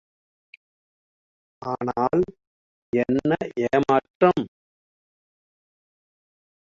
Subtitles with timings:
[1.61, 2.23] ஆனால்,
[2.93, 3.31] என்ன
[3.67, 4.43] ஏமாற்றம்!